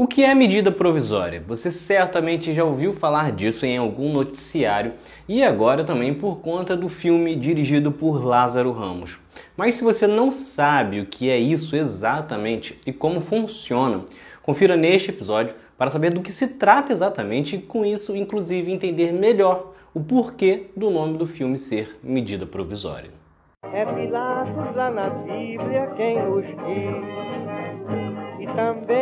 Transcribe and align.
O 0.00 0.06
que 0.06 0.24
é 0.24 0.32
medida 0.32 0.70
provisória? 0.70 1.42
Você 1.44 1.72
certamente 1.72 2.54
já 2.54 2.62
ouviu 2.62 2.92
falar 2.92 3.32
disso 3.32 3.66
em 3.66 3.76
algum 3.76 4.12
noticiário 4.12 4.92
e 5.28 5.42
agora 5.42 5.82
também 5.82 6.14
por 6.14 6.38
conta 6.38 6.76
do 6.76 6.88
filme 6.88 7.34
dirigido 7.34 7.90
por 7.90 8.24
Lázaro 8.24 8.70
Ramos. 8.70 9.18
Mas 9.56 9.74
se 9.74 9.82
você 9.82 10.06
não 10.06 10.30
sabe 10.30 11.00
o 11.00 11.06
que 11.06 11.28
é 11.28 11.36
isso 11.36 11.74
exatamente 11.74 12.78
e 12.86 12.92
como 12.92 13.20
funciona, 13.20 14.04
confira 14.40 14.76
neste 14.76 15.10
episódio 15.10 15.56
para 15.76 15.90
saber 15.90 16.12
do 16.12 16.22
que 16.22 16.30
se 16.30 16.46
trata 16.46 16.92
exatamente 16.92 17.56
e 17.56 17.60
com 17.60 17.84
isso 17.84 18.14
inclusive 18.14 18.70
entender 18.70 19.12
melhor 19.12 19.74
o 19.92 19.98
porquê 19.98 20.66
do 20.76 20.90
nome 20.90 21.18
do 21.18 21.26
filme 21.26 21.58
ser 21.58 21.98
medida 22.04 22.46
provisória. 22.46 23.10
É 23.72 23.84
Pilatos 23.84 24.76
lá 24.76 24.92
na 24.92 25.10
Bíblia 25.10 25.92
quem 25.96 26.22
nos 26.22 26.46
diz 26.46 27.28
e 28.38 28.46
também 28.54 28.97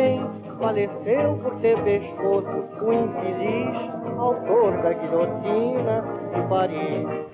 faleceu 0.77 1.37
por 1.37 1.59
ter 1.59 1.75
pescoço 1.83 2.85
o 2.85 2.93
infeliz 2.93 3.75
autor 4.19 4.81
da 4.83 4.93
guilhotina 4.93 6.03
de 6.35 6.47
Paris. 6.47 7.25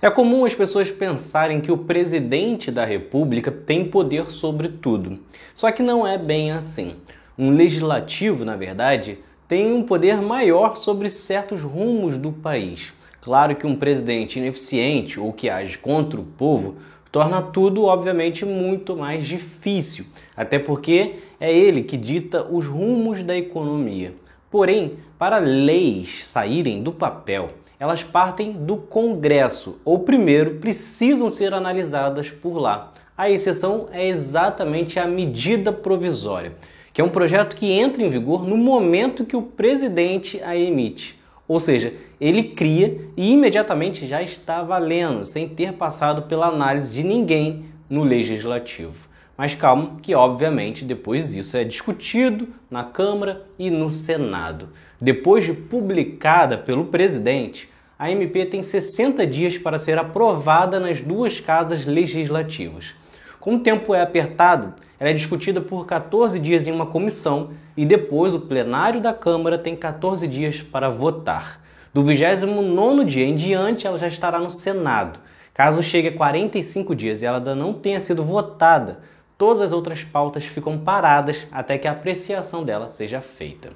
É 0.00 0.08
comum 0.10 0.44
as 0.44 0.54
pessoas 0.54 0.90
pensarem 0.90 1.60
que 1.60 1.72
o 1.72 1.78
presidente 1.78 2.70
da 2.70 2.84
República 2.84 3.50
tem 3.50 3.84
poder 3.84 4.30
sobre 4.30 4.68
tudo. 4.68 5.18
Só 5.54 5.72
que 5.72 5.82
não 5.82 6.06
é 6.06 6.16
bem 6.16 6.52
assim. 6.52 6.96
Um 7.36 7.50
legislativo, 7.50 8.44
na 8.44 8.56
verdade, 8.56 9.18
tem 9.48 9.72
um 9.72 9.82
poder 9.82 10.20
maior 10.20 10.76
sobre 10.76 11.10
certos 11.10 11.62
rumos 11.62 12.16
do 12.16 12.32
país. 12.32 12.94
Claro 13.20 13.56
que 13.56 13.66
um 13.66 13.76
presidente 13.76 14.38
ineficiente 14.38 15.18
ou 15.18 15.32
que 15.32 15.48
age 15.48 15.78
contra 15.78 16.20
o 16.20 16.24
povo 16.24 16.76
torna 17.12 17.42
tudo, 17.42 17.84
obviamente, 17.84 18.46
muito 18.46 18.96
mais 18.96 19.26
difícil, 19.26 20.06
até 20.34 20.58
porque 20.58 21.16
é 21.38 21.52
ele 21.52 21.82
que 21.82 21.98
dita 21.98 22.42
os 22.50 22.66
rumos 22.66 23.22
da 23.22 23.36
economia. 23.36 24.14
Porém, 24.50 24.96
para 25.18 25.38
leis 25.38 26.26
saírem 26.26 26.82
do 26.82 26.90
papel, 26.90 27.50
elas 27.78 28.02
partem 28.02 28.52
do 28.52 28.76
Congresso, 28.76 29.78
ou 29.84 29.98
primeiro 29.98 30.54
precisam 30.54 31.28
ser 31.28 31.52
analisadas 31.52 32.30
por 32.30 32.58
lá. 32.58 32.92
A 33.16 33.30
exceção 33.30 33.86
é 33.92 34.08
exatamente 34.08 34.98
a 34.98 35.06
medida 35.06 35.70
provisória, 35.70 36.54
que 36.94 37.00
é 37.00 37.04
um 37.04 37.10
projeto 37.10 37.56
que 37.56 37.70
entra 37.70 38.02
em 38.02 38.08
vigor 38.08 38.46
no 38.46 38.56
momento 38.56 39.26
que 39.26 39.36
o 39.36 39.42
presidente 39.42 40.40
a 40.42 40.56
emite. 40.56 41.21
Ou 41.46 41.58
seja, 41.60 41.92
ele 42.20 42.42
cria 42.42 43.00
e 43.16 43.32
imediatamente 43.32 44.06
já 44.06 44.22
está 44.22 44.62
valendo, 44.62 45.26
sem 45.26 45.48
ter 45.48 45.72
passado 45.72 46.22
pela 46.22 46.46
análise 46.46 46.94
de 46.94 47.02
ninguém 47.02 47.66
no 47.90 48.04
legislativo. 48.04 49.10
Mas 49.36 49.54
calma, 49.54 49.96
que 50.00 50.14
obviamente 50.14 50.84
depois 50.84 51.34
isso 51.34 51.56
é 51.56 51.64
discutido 51.64 52.48
na 52.70 52.84
Câmara 52.84 53.44
e 53.58 53.70
no 53.70 53.90
Senado. 53.90 54.68
Depois 55.00 55.44
de 55.44 55.52
publicada 55.52 56.56
pelo 56.56 56.86
presidente, 56.86 57.68
a 57.98 58.10
MP 58.10 58.46
tem 58.46 58.62
60 58.62 59.26
dias 59.26 59.58
para 59.58 59.78
ser 59.78 59.98
aprovada 59.98 60.78
nas 60.78 61.00
duas 61.00 61.40
casas 61.40 61.86
legislativas. 61.86 62.94
Como 63.40 63.56
o 63.56 63.60
tempo 63.60 63.94
é 63.94 64.00
apertado, 64.00 64.74
ela 65.02 65.10
é 65.10 65.14
discutida 65.14 65.60
por 65.60 65.84
14 65.84 66.38
dias 66.38 66.68
em 66.68 66.70
uma 66.70 66.86
comissão 66.86 67.50
e 67.76 67.84
depois 67.84 68.36
o 68.36 68.40
plenário 68.40 69.00
da 69.00 69.12
Câmara 69.12 69.58
tem 69.58 69.74
14 69.74 70.28
dias 70.28 70.62
para 70.62 70.88
votar. 70.88 71.60
Do 71.92 72.04
29 72.04 73.04
dia 73.04 73.26
em 73.26 73.34
diante, 73.34 73.84
ela 73.84 73.98
já 73.98 74.06
estará 74.06 74.38
no 74.38 74.48
Senado. 74.48 75.18
Caso 75.52 75.82
chegue 75.82 76.06
a 76.06 76.16
45 76.16 76.94
dias 76.94 77.20
e 77.20 77.26
ela 77.26 77.38
ainda 77.38 77.52
não 77.52 77.74
tenha 77.74 78.00
sido 78.00 78.22
votada, 78.22 79.00
todas 79.36 79.60
as 79.60 79.72
outras 79.72 80.04
pautas 80.04 80.44
ficam 80.44 80.78
paradas 80.78 81.48
até 81.50 81.76
que 81.76 81.88
a 81.88 81.90
apreciação 81.90 82.62
dela 82.62 82.88
seja 82.88 83.20
feita. 83.20 83.70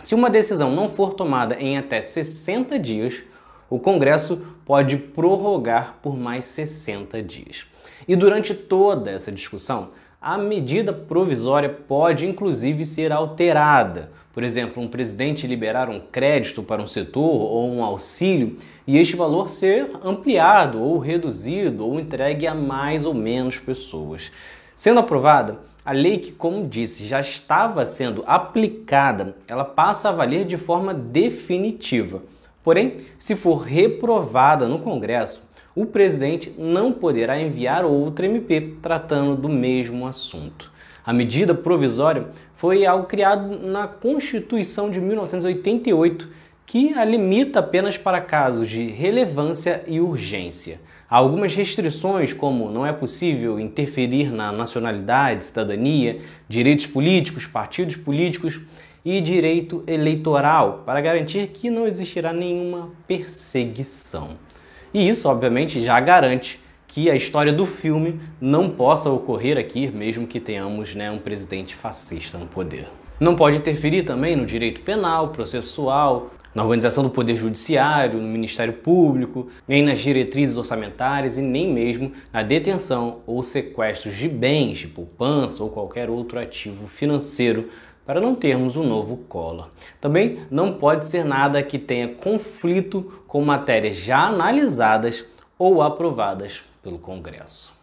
Se 0.00 0.14
uma 0.14 0.30
decisão 0.30 0.74
não 0.74 0.88
for 0.88 1.12
tomada 1.12 1.56
em 1.56 1.76
até 1.76 2.00
60 2.00 2.78
dias, 2.78 3.22
o 3.68 3.78
Congresso 3.78 4.46
pode 4.64 4.96
prorrogar 4.96 5.96
por 6.00 6.16
mais 6.16 6.46
60 6.46 7.22
dias. 7.22 7.66
E 8.08 8.16
durante 8.16 8.54
toda 8.54 9.10
essa 9.10 9.30
discussão, 9.30 9.90
a 10.20 10.36
medida 10.36 10.92
provisória 10.92 11.68
pode 11.68 12.26
inclusive 12.26 12.84
ser 12.84 13.12
alterada. 13.12 14.10
Por 14.32 14.42
exemplo, 14.42 14.82
um 14.82 14.88
presidente 14.88 15.46
liberar 15.46 15.88
um 15.88 16.00
crédito 16.00 16.62
para 16.62 16.82
um 16.82 16.88
setor 16.88 17.22
ou 17.22 17.70
um 17.70 17.84
auxílio 17.84 18.56
e 18.86 18.98
este 18.98 19.14
valor 19.14 19.48
ser 19.48 19.88
ampliado 20.02 20.80
ou 20.80 20.98
reduzido 20.98 21.86
ou 21.86 22.00
entregue 22.00 22.46
a 22.46 22.54
mais 22.54 23.04
ou 23.04 23.14
menos 23.14 23.58
pessoas. 23.58 24.32
Sendo 24.74 25.00
aprovada, 25.00 25.60
a 25.84 25.92
lei 25.92 26.18
que, 26.18 26.32
como 26.32 26.68
disse, 26.68 27.06
já 27.06 27.20
estava 27.20 27.86
sendo 27.86 28.22
aplicada, 28.26 29.36
ela 29.46 29.64
passa 29.64 30.08
a 30.08 30.12
valer 30.12 30.44
de 30.44 30.56
forma 30.56 30.92
definitiva. 30.92 32.22
Porém, 32.62 32.98
se 33.18 33.34
for 33.34 33.62
reprovada 33.62 34.68
no 34.68 34.80
Congresso, 34.80 35.42
o 35.80 35.86
presidente 35.86 36.52
não 36.58 36.90
poderá 36.90 37.40
enviar 37.40 37.84
outra 37.84 38.26
MP 38.26 38.74
tratando 38.82 39.36
do 39.36 39.48
mesmo 39.48 40.08
assunto. 40.08 40.72
A 41.06 41.12
medida 41.12 41.54
provisória 41.54 42.26
foi 42.56 42.84
algo 42.84 43.06
criado 43.06 43.64
na 43.64 43.86
Constituição 43.86 44.90
de 44.90 45.00
1988, 45.00 46.28
que 46.66 46.92
a 46.94 47.04
limita 47.04 47.60
apenas 47.60 47.96
para 47.96 48.20
casos 48.20 48.68
de 48.68 48.88
relevância 48.88 49.84
e 49.86 50.00
urgência. 50.00 50.80
Há 51.08 51.16
algumas 51.16 51.54
restrições, 51.54 52.32
como 52.32 52.68
não 52.68 52.84
é 52.84 52.92
possível 52.92 53.60
interferir 53.60 54.32
na 54.32 54.50
nacionalidade, 54.50 55.44
cidadania, 55.44 56.18
direitos 56.48 56.86
políticos, 56.86 57.46
partidos 57.46 57.94
políticos 57.94 58.60
e 59.04 59.20
direito 59.20 59.84
eleitoral, 59.86 60.82
para 60.84 61.00
garantir 61.00 61.46
que 61.46 61.70
não 61.70 61.86
existirá 61.86 62.32
nenhuma 62.32 62.90
perseguição. 63.06 64.47
E 64.92 65.08
isso, 65.08 65.28
obviamente, 65.28 65.80
já 65.80 65.98
garante 66.00 66.60
que 66.86 67.10
a 67.10 67.14
história 67.14 67.52
do 67.52 67.66
filme 67.66 68.20
não 68.40 68.70
possa 68.70 69.10
ocorrer 69.10 69.58
aqui, 69.58 69.88
mesmo 69.90 70.26
que 70.26 70.40
tenhamos 70.40 70.94
né, 70.94 71.10
um 71.10 71.18
presidente 71.18 71.74
fascista 71.74 72.38
no 72.38 72.46
poder. 72.46 72.88
Não 73.20 73.36
pode 73.36 73.56
interferir 73.56 74.04
também 74.04 74.34
no 74.34 74.46
direito 74.46 74.80
penal, 74.80 75.28
processual, 75.28 76.30
na 76.54 76.62
organização 76.62 77.04
do 77.04 77.10
Poder 77.10 77.36
Judiciário, 77.36 78.20
no 78.20 78.26
Ministério 78.26 78.72
Público, 78.72 79.48
nem 79.66 79.82
nas 79.82 79.98
diretrizes 79.98 80.56
orçamentárias 80.56 81.36
e 81.36 81.42
nem 81.42 81.72
mesmo 81.72 82.12
na 82.32 82.42
detenção 82.42 83.18
ou 83.26 83.42
sequestros 83.42 84.16
de 84.16 84.28
bens, 84.28 84.78
de 84.78 84.88
poupança 84.88 85.62
ou 85.62 85.70
qualquer 85.70 86.08
outro 86.08 86.38
ativo 86.38 86.86
financeiro 86.86 87.68
para 88.08 88.22
não 88.22 88.34
termos 88.34 88.74
um 88.74 88.84
novo 88.84 89.18
Collor. 89.24 89.70
Também 90.00 90.46
não 90.50 90.78
pode 90.78 91.04
ser 91.04 91.26
nada 91.26 91.62
que 91.62 91.78
tenha 91.78 92.08
conflito 92.14 93.22
com 93.26 93.44
matérias 93.44 93.96
já 93.96 94.28
analisadas 94.28 95.26
ou 95.58 95.82
aprovadas 95.82 96.64
pelo 96.82 96.98
Congresso. 96.98 97.76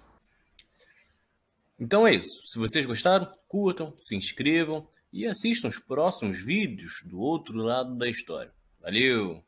Então 1.80 2.08
é 2.08 2.16
isso. 2.16 2.44
Se 2.44 2.58
vocês 2.58 2.88
gostaram, 2.88 3.32
curtam, 3.48 3.94
se 3.96 4.16
inscrevam 4.16 4.88
e 5.14 5.28
assistam 5.28 5.68
os 5.68 5.78
próximos 5.78 6.42
vídeos 6.42 7.04
do 7.06 7.20
outro 7.20 7.56
lado 7.58 7.96
da 7.96 8.10
história. 8.10 8.52
Valeu! 8.82 9.44